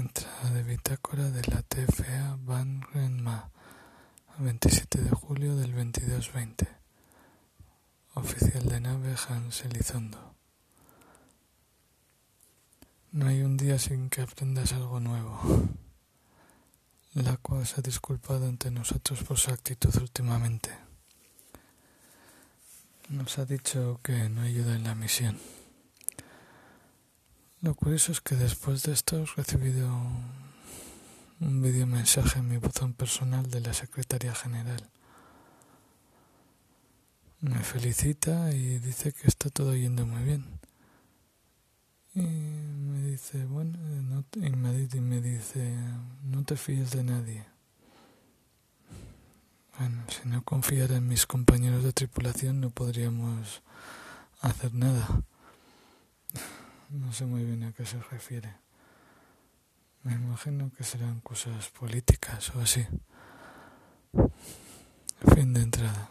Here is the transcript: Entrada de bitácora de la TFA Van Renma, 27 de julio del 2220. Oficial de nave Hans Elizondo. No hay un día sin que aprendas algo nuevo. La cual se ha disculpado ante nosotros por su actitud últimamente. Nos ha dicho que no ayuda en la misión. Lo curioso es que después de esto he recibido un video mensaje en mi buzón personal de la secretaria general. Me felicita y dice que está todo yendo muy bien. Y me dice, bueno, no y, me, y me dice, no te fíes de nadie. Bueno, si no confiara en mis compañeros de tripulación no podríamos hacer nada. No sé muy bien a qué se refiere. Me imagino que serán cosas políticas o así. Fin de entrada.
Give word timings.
Entrada 0.00 0.50
de 0.54 0.62
bitácora 0.62 1.30
de 1.30 1.42
la 1.52 1.60
TFA 1.60 2.38
Van 2.46 2.80
Renma, 2.94 3.50
27 4.38 4.98
de 4.98 5.10
julio 5.10 5.54
del 5.56 5.74
2220. 5.74 6.66
Oficial 8.14 8.64
de 8.66 8.80
nave 8.80 9.14
Hans 9.28 9.62
Elizondo. 9.66 10.34
No 13.12 13.26
hay 13.26 13.42
un 13.42 13.58
día 13.58 13.78
sin 13.78 14.08
que 14.08 14.22
aprendas 14.22 14.72
algo 14.72 15.00
nuevo. 15.00 15.38
La 17.12 17.36
cual 17.36 17.66
se 17.66 17.80
ha 17.80 17.82
disculpado 17.82 18.46
ante 18.46 18.70
nosotros 18.70 19.22
por 19.22 19.36
su 19.36 19.50
actitud 19.50 19.94
últimamente. 19.96 20.70
Nos 23.10 23.38
ha 23.38 23.44
dicho 23.44 24.00
que 24.02 24.30
no 24.30 24.40
ayuda 24.40 24.76
en 24.76 24.84
la 24.84 24.94
misión. 24.94 25.59
Lo 27.62 27.74
curioso 27.74 28.10
es 28.12 28.22
que 28.22 28.36
después 28.36 28.84
de 28.84 28.92
esto 28.92 29.18
he 29.18 29.26
recibido 29.36 29.86
un 31.40 31.60
video 31.60 31.86
mensaje 31.86 32.38
en 32.38 32.48
mi 32.48 32.56
buzón 32.56 32.94
personal 32.94 33.50
de 33.50 33.60
la 33.60 33.74
secretaria 33.74 34.34
general. 34.34 34.88
Me 37.40 37.58
felicita 37.58 38.50
y 38.52 38.78
dice 38.78 39.12
que 39.12 39.28
está 39.28 39.50
todo 39.50 39.76
yendo 39.76 40.06
muy 40.06 40.22
bien. 40.22 40.46
Y 42.14 42.22
me 42.22 43.02
dice, 43.02 43.44
bueno, 43.44 43.78
no 43.78 44.24
y, 44.36 44.50
me, 44.50 44.88
y 44.90 45.00
me 45.00 45.20
dice, 45.20 45.76
no 46.22 46.44
te 46.44 46.56
fíes 46.56 46.92
de 46.92 47.04
nadie. 47.04 47.44
Bueno, 49.78 50.02
si 50.08 50.26
no 50.30 50.42
confiara 50.44 50.96
en 50.96 51.06
mis 51.06 51.26
compañeros 51.26 51.84
de 51.84 51.92
tripulación 51.92 52.60
no 52.62 52.70
podríamos 52.70 53.60
hacer 54.40 54.72
nada. 54.72 55.22
No 57.10 57.14
sé 57.14 57.26
muy 57.26 57.42
bien 57.42 57.64
a 57.64 57.72
qué 57.72 57.84
se 57.84 58.00
refiere. 58.00 58.54
Me 60.04 60.12
imagino 60.12 60.70
que 60.70 60.84
serán 60.84 61.18
cosas 61.22 61.68
políticas 61.70 62.54
o 62.54 62.60
así. 62.60 62.86
Fin 65.34 65.52
de 65.52 65.60
entrada. 65.60 66.09